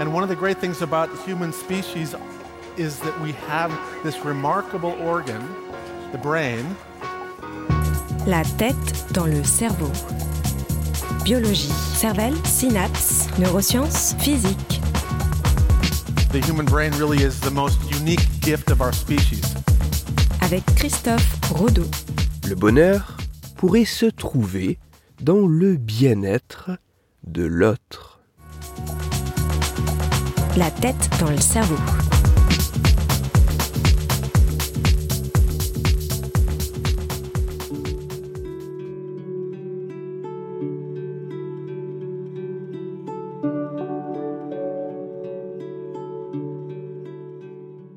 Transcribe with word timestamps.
And 0.00 0.12
one 0.12 0.22
of 0.22 0.28
the 0.28 0.36
great 0.36 0.58
things 0.58 0.82
about 0.82 1.10
the 1.10 1.22
human 1.22 1.52
species 1.52 2.14
is 2.76 2.98
that 3.00 3.20
we 3.20 3.32
have 3.48 3.70
this 4.02 4.24
remarkable 4.24 4.92
organ, 5.00 5.42
the 6.12 6.18
brain. 6.18 6.64
La 8.26 8.42
tête 8.58 9.12
dans 9.12 9.26
le 9.26 9.44
cerveau. 9.44 9.90
Biologie, 11.24 11.72
cervelle, 11.94 12.34
synapses, 12.44 13.28
neurosciences, 13.38 14.14
physique. 14.18 14.80
The 16.32 16.40
human 16.40 16.64
brain 16.64 16.92
really 16.98 17.22
is 17.22 17.38
the 17.40 17.50
most 17.50 17.78
unique 17.90 18.26
gift 18.40 18.70
of 18.70 18.80
our 18.80 18.92
species. 18.92 19.54
Avec 20.40 20.64
Christophe 20.76 21.38
Rodeau. 21.52 21.86
Le 22.48 22.54
bonheur 22.54 23.16
pourrait 23.56 23.84
se 23.84 24.06
trouver 24.06 24.78
dans 25.20 25.46
le 25.46 25.76
bien-être 25.76 26.70
de 27.24 27.44
l'autre. 27.44 28.11
La 30.58 30.70
tête 30.70 31.08
dans 31.18 31.30
le 31.30 31.38
cerveau. 31.38 31.76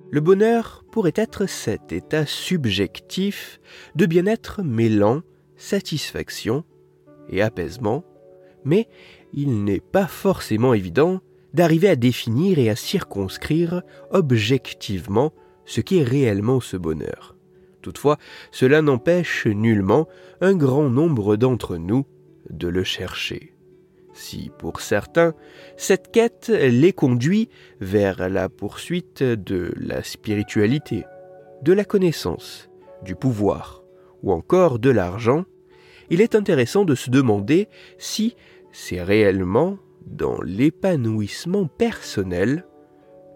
Le 0.09 0.21
bonheur 0.21 0.85
pourrait 0.91 1.11
être 1.15 1.47
cet 1.47 1.91
état 1.91 2.25
subjectif 2.25 3.59
de 3.95 4.05
bien-être 4.05 4.63
mêlant 4.63 5.23
satisfaction 5.57 6.63
et 7.27 7.41
apaisement, 7.41 8.05
mais 8.63 8.87
il 9.33 9.65
n'est 9.65 9.81
pas 9.81 10.07
forcément 10.07 10.73
évident 10.73 11.19
d'arriver 11.55 11.89
à 11.89 11.95
définir 11.95 12.59
et 12.59 12.69
à 12.69 12.75
circonscrire 12.75 13.81
objectivement 14.11 15.33
ce 15.65 15.81
qu'est 15.81 16.03
réellement 16.03 16.59
ce 16.59 16.77
bonheur. 16.77 17.35
Toutefois, 17.81 18.17
cela 18.51 18.81
n'empêche 18.81 19.47
nullement 19.47 20.07
un 20.41 20.55
grand 20.55 20.89
nombre 20.89 21.37
d'entre 21.37 21.77
nous 21.77 22.05
de 22.49 22.67
le 22.67 22.83
chercher. 22.83 23.53
Si 24.13 24.51
pour 24.57 24.81
certains, 24.81 25.33
cette 25.77 26.11
quête 26.11 26.49
les 26.49 26.93
conduit 26.93 27.49
vers 27.79 28.29
la 28.29 28.49
poursuite 28.49 29.23
de 29.23 29.73
la 29.77 30.03
spiritualité, 30.03 31.05
de 31.61 31.73
la 31.73 31.85
connaissance, 31.85 32.69
du 33.03 33.15
pouvoir 33.15 33.83
ou 34.23 34.31
encore 34.31 34.79
de 34.79 34.89
l'argent, 34.89 35.45
il 36.09 36.21
est 36.21 36.35
intéressant 36.35 36.83
de 36.83 36.95
se 36.95 37.09
demander 37.09 37.69
si 37.97 38.35
c'est 38.71 39.01
réellement 39.01 39.77
dans 40.05 40.41
l'épanouissement 40.41 41.67
personnel 41.67 42.65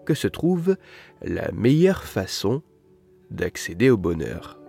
que 0.06 0.14
se 0.14 0.28
trouve 0.28 0.76
la 1.22 1.50
meilleure 1.52 2.04
façon 2.04 2.62
d'accéder 3.30 3.90
au 3.90 3.96
bonheur. 3.96 4.59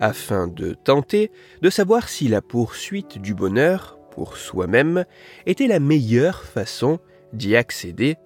Afin 0.00 0.48
de 0.48 0.74
tenter 0.74 1.30
de 1.62 1.70
savoir 1.70 2.08
si 2.08 2.28
la 2.28 2.42
poursuite 2.42 3.18
du 3.18 3.34
bonheur 3.34 3.98
pour 4.10 4.36
soi-même 4.36 5.04
était 5.46 5.66
la 5.66 5.78
meilleure 5.78 6.42
façon 6.42 6.98
d'y 7.32 7.54
accéder, 7.54 8.16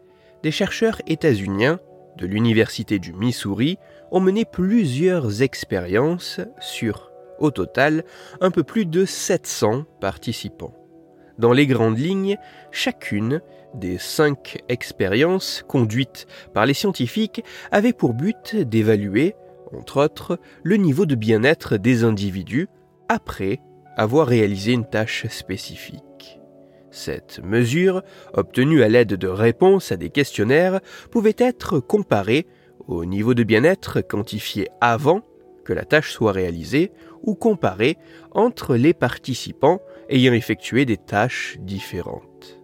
des 0.42 0.50
chercheurs 0.50 1.00
états-uniens 1.06 1.80
de 2.16 2.26
l'Université 2.26 2.98
du 2.98 3.12
Missouri 3.12 3.78
ont 4.10 4.20
mené 4.20 4.44
plusieurs 4.44 5.42
expériences 5.42 6.40
sur, 6.60 7.10
au 7.38 7.50
total, 7.50 8.04
un 8.40 8.50
peu 8.50 8.62
plus 8.62 8.86
de 8.86 9.04
700 9.04 9.84
participants. 10.00 10.74
Dans 11.38 11.52
les 11.52 11.66
grandes 11.66 11.98
lignes, 11.98 12.38
chacune 12.70 13.40
des 13.74 13.98
cinq 13.98 14.62
expériences 14.68 15.64
conduites 15.66 16.26
par 16.52 16.64
les 16.64 16.74
scientifiques 16.74 17.42
avait 17.72 17.92
pour 17.92 18.14
but 18.14 18.54
d'évaluer 18.54 19.34
entre 19.78 20.02
autres, 20.02 20.38
le 20.62 20.76
niveau 20.76 21.06
de 21.06 21.14
bien-être 21.14 21.76
des 21.76 22.04
individus 22.04 22.68
après 23.08 23.60
avoir 23.96 24.26
réalisé 24.26 24.72
une 24.72 24.88
tâche 24.88 25.26
spécifique. 25.28 26.40
Cette 26.90 27.40
mesure, 27.42 28.02
obtenue 28.34 28.82
à 28.82 28.88
l'aide 28.88 29.14
de 29.14 29.28
réponses 29.28 29.90
à 29.90 29.96
des 29.96 30.10
questionnaires, 30.10 30.80
pouvait 31.10 31.36
être 31.38 31.80
comparée 31.80 32.46
au 32.86 33.04
niveau 33.04 33.34
de 33.34 33.42
bien-être 33.42 34.00
quantifié 34.00 34.68
avant 34.80 35.22
que 35.64 35.72
la 35.72 35.84
tâche 35.84 36.12
soit 36.12 36.32
réalisée 36.32 36.92
ou 37.22 37.34
comparée 37.34 37.96
entre 38.32 38.76
les 38.76 38.94
participants 38.94 39.80
ayant 40.08 40.34
effectué 40.34 40.84
des 40.84 40.98
tâches 40.98 41.56
différentes. 41.60 42.60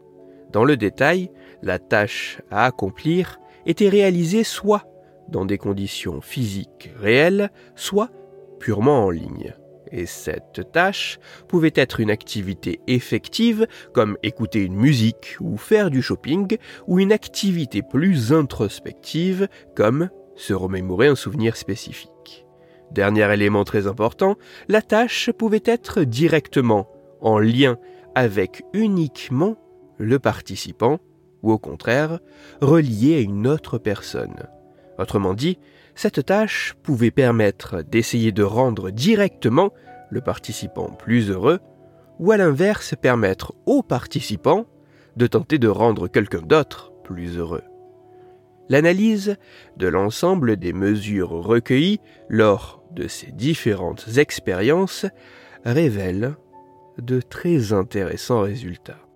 Dans 0.53 0.65
le 0.65 0.77
détail, 0.77 1.31
la 1.63 1.79
tâche 1.79 2.41
à 2.51 2.67
accomplir 2.67 3.41
était 3.67 3.89
réalisée 3.89 4.45
soit 4.45 4.85
dans 5.31 5.45
des 5.45 5.59
conditions 5.59 6.21
physiques 6.21 6.91
réelles, 6.99 7.51
soit 7.75 8.11
purement 8.59 9.07
en 9.07 9.11
ligne. 9.11 9.55
Et 9.93 10.07
cette 10.07 10.71
tâche 10.73 11.19
pouvait 11.49 11.73
être 11.75 12.01
une 12.01 12.11
activité 12.11 12.81
effective 12.87 13.67
comme 13.93 14.17
écouter 14.23 14.63
une 14.63 14.77
musique 14.77 15.37
ou 15.41 15.57
faire 15.57 15.91
du 15.91 16.03
shopping, 16.03 16.57
ou 16.87 17.01
une 17.01 17.13
activité 17.13 17.83
plus 17.83 18.33
introspective 18.33 19.49
comme 19.75 20.11
se 20.37 20.55
remémorer 20.55 21.09
un 21.09 21.17
souvenir 21.17 21.57
spécifique. 21.57 22.47
Dernier 22.93 23.33
élément 23.33 23.65
très 23.65 23.87
important, 23.87 24.37
la 24.69 24.83
tâche 24.83 25.31
pouvait 25.33 25.63
être 25.65 26.03
directement 26.03 26.89
en 27.21 27.39
lien 27.39 27.77
avec 28.15 28.63
uniquement 28.73 29.57
le 29.99 30.19
participant, 30.19 30.99
ou 31.43 31.53
au 31.53 31.59
contraire, 31.59 32.21
reliée 32.61 33.17
à 33.17 33.21
une 33.21 33.47
autre 33.47 33.79
personne. 33.79 34.49
Autrement 35.01 35.33
dit, 35.33 35.59
cette 35.95 36.27
tâche 36.27 36.77
pouvait 36.83 37.11
permettre 37.11 37.83
d'essayer 37.83 38.33
de 38.33 38.43
rendre 38.43 38.91
directement 38.91 39.73
le 40.11 40.21
participant 40.21 40.91
plus 40.91 41.31
heureux, 41.31 41.61
ou 42.19 42.33
à 42.33 42.37
l'inverse 42.37 42.95
permettre 43.01 43.55
au 43.65 43.83
participant 43.83 44.67
de 45.17 45.27
tenter 45.27 45.59
de 45.59 45.69
rendre 45.69 46.07
quelqu'un 46.07 46.43
d'autre 46.43 46.93
plus 47.03 47.39
heureux. 47.39 47.63
L'analyse 48.69 49.37
de 49.79 49.89
l'ensemble 49.89 50.57
des 50.57 50.75
mesures 50.75 51.31
recueillies 51.31 52.01
lors 52.29 52.85
de 52.93 53.09
ces 53.09 53.33
différentes 53.33 54.19
expériences 54.19 55.07
révèle 55.65 56.37
de 56.99 57.21
très 57.21 57.73
intéressants 57.73 58.43
résultats. 58.43 59.10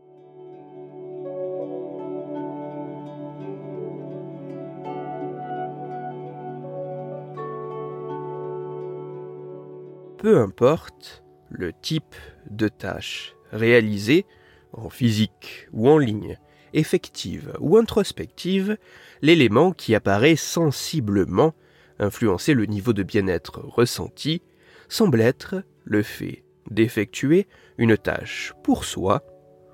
Peu 10.24 10.38
importe 10.38 11.22
le 11.50 11.74
type 11.74 12.14
de 12.48 12.68
tâche 12.68 13.36
réalisée, 13.52 14.24
en 14.72 14.88
physique 14.88 15.68
ou 15.74 15.86
en 15.90 15.98
ligne, 15.98 16.38
effective 16.72 17.52
ou 17.60 17.76
introspective, 17.76 18.78
l'élément 19.20 19.72
qui 19.72 19.94
apparaît 19.94 20.36
sensiblement 20.36 21.52
influencer 21.98 22.54
le 22.54 22.64
niveau 22.64 22.94
de 22.94 23.02
bien-être 23.02 23.60
ressenti 23.60 24.40
semble 24.88 25.20
être 25.20 25.56
le 25.84 26.02
fait 26.02 26.42
d'effectuer 26.70 27.46
une 27.76 27.98
tâche 27.98 28.54
pour 28.62 28.86
soi 28.86 29.22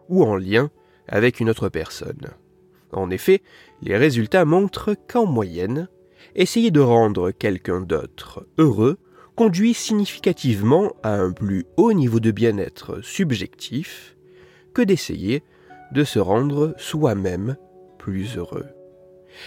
ou 0.09 0.25
en 0.25 0.35
lien 0.35 0.73
avec 1.07 1.39
une 1.39 1.49
autre 1.49 1.69
personne. 1.69 2.27
En 2.91 3.11
effet, 3.11 3.41
les 3.83 3.97
résultats 3.97 4.45
montrent 4.45 4.97
qu'en 5.07 5.27
moyenne, 5.27 5.87
essayer 6.35 6.73
de 6.73 6.81
rendre 6.81 7.31
quelqu'un 7.31 7.83
d'autre 7.83 8.49
heureux 8.59 8.99
conduit 9.41 9.73
significativement 9.73 10.93
à 11.03 11.15
un 11.15 11.33
plus 11.33 11.65
haut 11.79 11.95
niveau 11.95 12.21
de 12.21 12.31
bien-être 12.31 13.01
subjectif 13.01 14.15
que 14.75 14.83
d'essayer 14.83 15.43
de 15.93 16.05
se 16.05 16.19
rendre 16.19 16.75
soi-même 16.77 17.57
plus 17.97 18.37
heureux. 18.37 18.67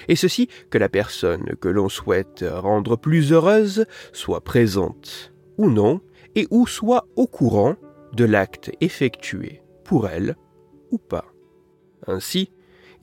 Et 0.08 0.16
ceci 0.16 0.50
que 0.72 0.80
la 0.80 0.90
personne 0.90 1.56
que 1.62 1.68
l'on 1.68 1.90
souhaite 1.90 2.44
rendre 2.50 2.96
plus 2.96 3.32
heureuse 3.32 3.86
soit 4.14 4.44
présente 4.44 5.32
ou 5.60 5.70
non, 5.70 6.02
et 6.34 6.48
ou 6.50 6.66
soit 6.66 7.06
au 7.16 7.28
courant 7.28 7.76
de 8.14 8.26
l'acte 8.26 8.72
effectué 8.82 9.62
pour 9.84 10.08
elle 10.08 10.38
ou 10.90 10.98
pas. 10.98 11.28
Ainsi, 12.08 12.50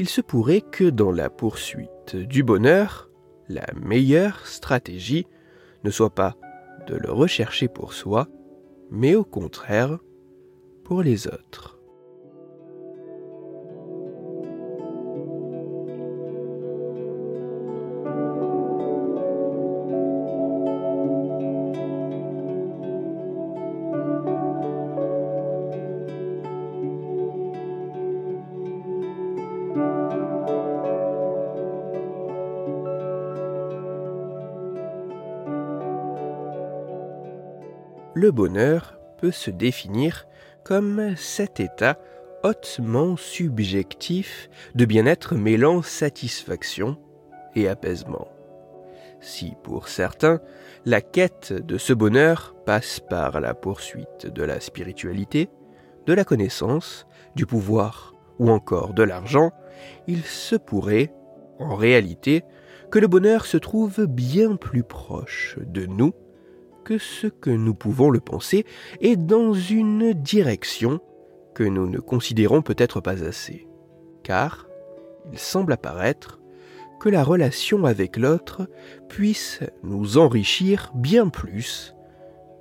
il 0.01 0.09
se 0.09 0.21
pourrait 0.21 0.65
que 0.73 0.91
dans 0.91 1.13
la 1.13 1.31
poursuite 1.31 2.17
du 2.17 2.43
bonheur, 2.43 3.11
la 3.49 3.67
meilleure 3.81 4.45
stratégie 4.49 5.29
ne 5.85 5.91
soit 5.91 6.11
pas 6.11 6.37
de 6.87 6.95
le 6.95 7.11
rechercher 7.11 7.69
pour 7.69 7.93
soi, 7.93 8.29
mais 8.91 9.15
au 9.15 9.25
contraire 9.25 9.99
pour 10.85 11.03
les 11.03 11.27
autres. 11.27 11.80
Le 38.15 38.31
bonheur 38.31 38.99
peut 39.19 39.31
se 39.31 39.51
définir 39.51 40.27
comme 40.65 41.15
cet 41.17 41.61
état 41.61 41.99
hautement 42.43 43.17
subjectif 43.17 44.49
de 44.75 44.85
bien-être 44.85 45.35
mêlant 45.35 45.83
satisfaction 45.83 46.97
et 47.55 47.69
apaisement. 47.69 48.29
Si 49.21 49.55
pour 49.63 49.89
certains, 49.89 50.41
la 50.87 51.03
quête 51.03 51.53
de 51.53 51.77
ce 51.77 51.93
bonheur 51.93 52.55
passe 52.65 53.01
par 53.01 53.41
la 53.41 53.55
poursuite 53.55 54.27
de 54.27 54.43
la 54.43 54.61
spiritualité, 54.61 55.51
de 56.07 56.15
la 56.15 56.25
connaissance, 56.25 57.07
du 57.37 57.45
pouvoir 57.45 58.15
ou 58.39 58.51
encore 58.51 58.95
de 58.95 59.03
l'argent, 59.03 59.53
il 60.07 60.23
se 60.23 60.57
pourrait, 60.57 61.13
en 61.59 61.75
réalité, 61.75 62.45
que 62.91 62.99
le 62.99 63.09
bonheur 63.09 63.45
se 63.45 63.59
trouve 63.59 64.07
bien 64.07 64.57
plus 64.57 64.83
proche 64.83 65.59
de 65.67 65.85
nous 65.85 66.15
que 66.85 66.99
ce 66.99 67.27
que 67.27 67.51
nous 67.51 67.75
pouvons 67.75 68.11
le 68.11 68.21
penser 68.21 68.65
et 69.01 69.17
dans 69.17 69.53
une 69.53 70.13
direction 70.13 71.01
que 71.55 71.65
nous 71.65 71.89
ne 71.89 71.99
considérons 71.99 72.63
peut-être 72.63 73.01
pas 73.01 73.25
assez. 73.25 73.67
Car 74.23 74.67
il 75.33 75.39
semble 75.39 75.73
apparaître 75.73 76.41
que 77.01 77.09
la 77.09 77.25
relation 77.25 77.87
avec 77.87 78.17
l'autre 78.17 78.69
puisse 79.09 79.61
nous 79.83 80.19
enrichir 80.19 80.93
bien 80.95 81.29
plus 81.29 81.95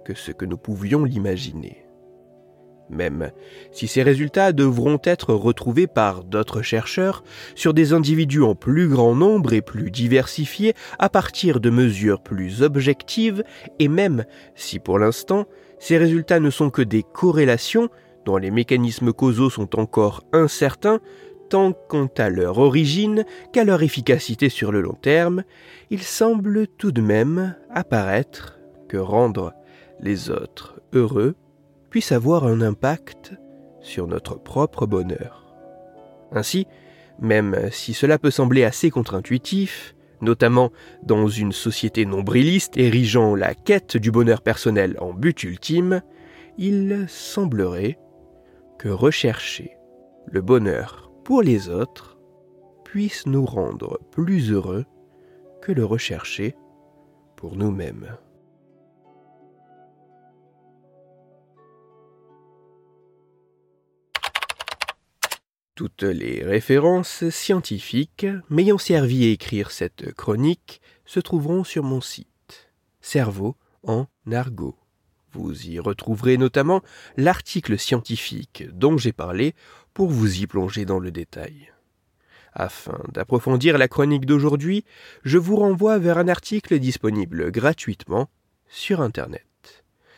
que 0.06 0.14
ce 0.14 0.32
que 0.32 0.46
nous 0.46 0.58
pouvions 0.58 1.04
l'imaginer 1.04 1.89
même. 2.90 3.32
Si 3.72 3.88
ces 3.88 4.04
résultats 4.04 4.52
devront 4.52 5.00
être 5.04 5.34
retrouvés 5.34 5.88
par 5.88 6.24
d'autres 6.24 6.62
chercheurs 6.62 7.24
sur 7.56 7.74
des 7.74 7.94
individus 7.94 8.44
en 8.44 8.56
plus 8.56 8.88
grand 8.88 9.16
nombre 9.16 9.54
et 9.54 9.62
plus 9.62 9.92
diversifiés 9.92 10.74
à 10.98 11.10
partir 11.10 11.60
de 11.60 11.70
mesures 11.70 12.22
plus 12.22 12.64
objectives, 12.64 13.44
et 13.80 13.88
même 13.88 14.26
si 14.56 14.80
pour 14.80 15.00
l'instant 15.00 15.46
ces 15.80 15.98
résultats 15.98 16.40
ne 16.40 16.50
sont 16.50 16.70
que 16.70 16.82
des 16.82 17.04
corrélations 17.04 17.90
dont 18.26 18.38
les 18.38 18.52
mécanismes 18.52 19.14
causaux 19.14 19.50
sont 19.50 19.80
encore 19.80 20.24
incertains, 20.34 21.00
tant 21.50 21.74
quant 21.74 22.10
à 22.18 22.30
leur 22.30 22.60
origine 22.60 23.26
qu'à 23.54 23.64
leur 23.64 23.82
efficacité 23.82 24.50
sur 24.50 24.72
le 24.72 24.82
long 24.82 24.98
terme, 25.02 25.44
il 25.90 26.04
semble 26.04 26.68
tout 26.68 26.92
de 26.92 27.02
même 27.02 27.56
apparaître 27.74 28.60
que 28.88 28.98
rendre 28.98 29.54
les 30.00 30.30
autres 30.30 30.80
heureux 30.94 31.36
puisse 31.90 32.12
avoir 32.12 32.46
un 32.46 32.62
impact 32.62 33.34
sur 33.82 34.08
notre 34.08 34.36
propre 34.36 34.86
bonheur. 34.86 35.46
Ainsi, 36.32 36.68
même 37.20 37.70
si 37.72 37.94
cela 37.94 38.18
peut 38.18 38.32
sembler 38.32 38.64
assez 38.64 38.90
contre-intuitif, 38.90 39.96
notamment 40.22 40.72
dans 41.04 41.28
une 41.28 41.52
société 41.52 42.06
nombriliste 42.06 42.78
érigeant 42.78 43.36
la 43.36 43.54
quête 43.56 43.98
du 43.98 44.12
bonheur 44.12 44.42
personnel 44.42 44.96
en 45.00 45.14
but 45.14 45.44
ultime, 45.44 46.02
il 46.58 47.06
semblerait 47.08 47.98
que 48.78 48.90
rechercher 48.90 49.78
le 50.28 50.42
bonheur 50.42 51.12
pour 51.24 51.42
les 51.42 51.70
autres 51.70 52.18
puisse 52.84 53.26
nous 53.26 53.46
rendre 53.46 54.00
plus 54.12 54.52
heureux 54.52 54.86
que 55.62 55.72
le 55.72 55.86
rechercher 55.86 56.56
pour 57.36 57.56
nous-mêmes. 57.56 58.18
Toutes 65.80 66.04
les 66.04 66.44
références 66.44 67.30
scientifiques 67.30 68.28
m'ayant 68.50 68.78
servi 68.78 69.24
à 69.24 69.30
écrire 69.30 69.72
cette 69.72 70.14
chronique 70.14 70.82
se 71.06 71.22
trouveront 71.22 71.64
sur 71.64 71.86
mon 71.86 72.02
site. 72.02 72.70
Cerveau 73.00 73.56
en 73.84 74.08
argot. 74.30 74.76
Vous 75.32 75.70
y 75.70 75.80
retrouverez 75.80 76.36
notamment 76.36 76.82
l'article 77.16 77.80
scientifique 77.80 78.66
dont 78.74 78.98
j'ai 78.98 79.14
parlé 79.14 79.56
pour 79.94 80.10
vous 80.10 80.42
y 80.42 80.48
plonger 80.48 80.84
dans 80.84 81.00
le 81.00 81.12
détail. 81.12 81.72
Afin 82.52 83.00
d'approfondir 83.14 83.78
la 83.78 83.88
chronique 83.88 84.26
d'aujourd'hui, 84.26 84.84
je 85.24 85.38
vous 85.38 85.56
renvoie 85.56 85.98
vers 85.98 86.18
un 86.18 86.28
article 86.28 86.78
disponible 86.78 87.52
gratuitement 87.52 88.30
sur 88.68 89.00
Internet. 89.00 89.46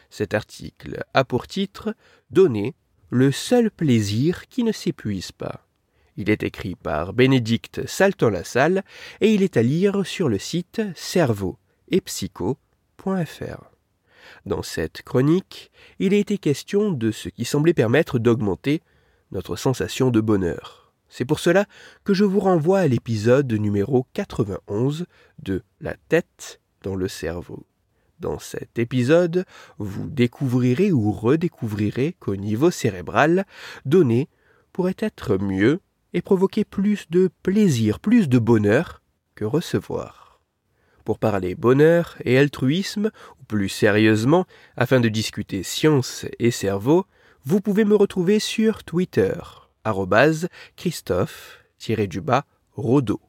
Cet 0.09 0.33
article 0.33 1.03
a 1.13 1.23
pour 1.23 1.45
titre 1.45 1.93
Donner 2.31 2.73
le 3.11 3.31
seul 3.31 3.69
plaisir 3.69 4.47
qui 4.47 4.63
ne 4.63 4.71
s'épuise 4.71 5.33
pas. 5.33 5.67
Il 6.15 6.29
est 6.29 6.43
écrit 6.43 6.75
par 6.75 7.13
Bénédicte 7.13 7.85
Salton-Lassalle 7.85 8.83
et 9.19 9.33
il 9.33 9.43
est 9.43 9.57
à 9.57 9.61
lire 9.61 10.05
sur 10.05 10.29
le 10.29 10.39
site 10.39 10.81
cerveau 10.95 11.57
et 11.89 11.99
psycho.fr. 11.99 13.71
Dans 14.45 14.63
cette 14.63 15.01
chronique, 15.01 15.71
il 15.99 16.13
a 16.13 16.17
été 16.17 16.37
question 16.37 16.91
de 16.91 17.11
ce 17.11 17.27
qui 17.27 17.43
semblait 17.43 17.73
permettre 17.73 18.17
d'augmenter 18.17 18.81
notre 19.31 19.57
sensation 19.57 20.09
de 20.09 20.21
bonheur. 20.21 20.93
C'est 21.09 21.25
pour 21.25 21.39
cela 21.39 21.65
que 22.05 22.13
je 22.13 22.23
vous 22.23 22.39
renvoie 22.39 22.79
à 22.79 22.87
l'épisode 22.87 23.51
numéro 23.51 24.07
91 24.13 25.05
de 25.43 25.63
La 25.81 25.95
tête 26.07 26.61
dans 26.83 26.95
le 26.95 27.09
cerveau. 27.09 27.65
Dans 28.21 28.37
cet 28.37 28.77
épisode, 28.77 29.45
vous 29.79 30.07
découvrirez 30.07 30.91
ou 30.91 31.11
redécouvrirez 31.11 32.15
qu'au 32.19 32.35
niveau 32.35 32.69
cérébral, 32.69 33.47
donner 33.85 34.29
pourrait 34.73 34.97
être 34.99 35.37
mieux 35.37 35.79
et 36.13 36.21
provoquer 36.21 36.63
plus 36.63 37.09
de 37.09 37.31
plaisir, 37.41 37.99
plus 37.99 38.29
de 38.29 38.37
bonheur 38.37 39.01
que 39.33 39.43
recevoir. 39.43 40.39
Pour 41.03 41.17
parler 41.17 41.55
bonheur 41.55 42.15
et 42.23 42.37
altruisme, 42.37 43.09
ou 43.39 43.43
plus 43.45 43.69
sérieusement, 43.69 44.45
afin 44.77 44.99
de 44.99 45.09
discuter 45.09 45.63
science 45.63 46.27
et 46.37 46.51
cerveau, 46.51 47.07
vous 47.43 47.59
pouvez 47.59 47.85
me 47.85 47.95
retrouver 47.95 48.37
sur 48.37 48.83
Twitter, 48.83 49.33
Christophe-Rodo, 50.75 53.19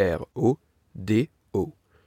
R-O-D 0.00 1.30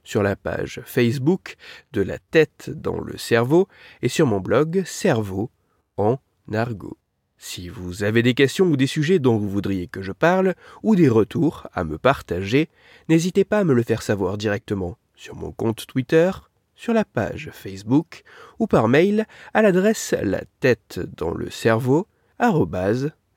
sur 0.04 0.22
la 0.22 0.36
page 0.36 0.80
Facebook 0.84 1.56
de 1.92 2.02
la 2.02 2.18
tête 2.18 2.70
dans 2.70 3.00
le 3.00 3.18
cerveau 3.18 3.68
et 4.02 4.08
sur 4.08 4.26
mon 4.26 4.40
blog 4.40 4.84
Cerveau 4.86 5.50
en 5.96 6.18
argot. 6.52 6.96
Si 7.38 7.68
vous 7.68 8.04
avez 8.04 8.22
des 8.22 8.34
questions 8.34 8.66
ou 8.66 8.76
des 8.76 8.86
sujets 8.86 9.18
dont 9.18 9.36
vous 9.36 9.50
voudriez 9.50 9.86
que 9.86 10.02
je 10.02 10.12
parle, 10.12 10.54
ou 10.82 10.96
des 10.96 11.08
retours 11.08 11.66
à 11.74 11.84
me 11.84 11.98
partager, 11.98 12.68
n'hésitez 13.08 13.44
pas 13.44 13.58
à 13.58 13.64
me 13.64 13.74
le 13.74 13.82
faire 13.82 14.02
savoir 14.02 14.38
directement 14.38 14.96
sur 15.14 15.34
mon 15.34 15.52
compte 15.52 15.86
Twitter, 15.86 16.30
sur 16.74 16.92
la 16.92 17.04
page 17.04 17.50
Facebook 17.52 18.22
ou 18.58 18.66
par 18.66 18.88
mail 18.88 19.26
à 19.52 19.62
l'adresse 19.62 20.14
la 20.22 20.42
tête 20.60 21.00
dans 21.16 21.32
le 21.32 21.50
cerveau 21.50 22.06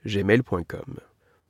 gmail.com. 0.05 1.06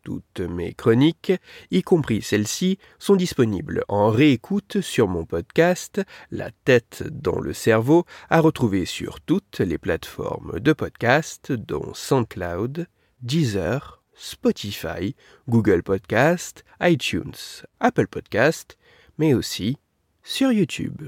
Toutes 0.07 0.39
mes 0.39 0.73
chroniques, 0.73 1.33
y 1.69 1.81
compris 1.81 2.21
celles-ci, 2.21 2.79
sont 2.97 3.17
disponibles 3.17 3.83
en 3.89 4.09
réécoute 4.09 4.79
sur 4.79 5.09
mon 5.09 5.25
podcast 5.25 6.01
La 6.31 6.49
tête 6.63 7.03
dans 7.11 7.41
le 7.41 7.51
cerveau, 7.51 8.05
à 8.29 8.39
retrouver 8.39 8.85
sur 8.85 9.19
toutes 9.19 9.59
les 9.59 9.77
plateformes 9.77 10.61
de 10.61 10.71
podcast 10.71 11.51
dont 11.51 11.93
SoundCloud, 11.93 12.87
Deezer, 13.21 14.01
Spotify, 14.13 15.13
Google 15.49 15.83
Podcast, 15.83 16.63
iTunes, 16.81 17.65
Apple 17.81 18.07
Podcast, 18.07 18.77
mais 19.17 19.33
aussi 19.33 19.75
sur 20.23 20.53
YouTube. 20.53 21.01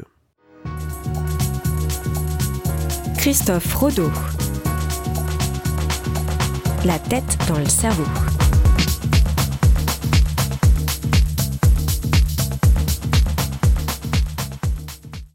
Christophe 3.18 3.74
Rodeau. 3.75 4.12
La 6.84 7.00
tête 7.00 7.38
dans 7.48 7.60
le 7.60 7.70
cerveau. 7.70 8.03